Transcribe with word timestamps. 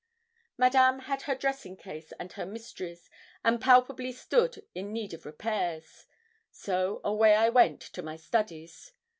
Madame 0.57 0.97
had 1.01 1.21
her 1.21 1.35
dressing 1.35 1.77
case 1.77 2.11
and 2.13 2.33
her 2.33 2.43
mysteries, 2.43 3.07
and 3.43 3.61
palpably 3.61 4.11
stood 4.11 4.65
in 4.73 4.91
need 4.91 5.13
of 5.13 5.27
repairs; 5.27 6.07
so 6.49 7.01
away 7.03 7.35
I 7.35 7.49
went 7.49 7.81
to 7.81 8.01
my 8.01 8.15
studies. 8.15 8.93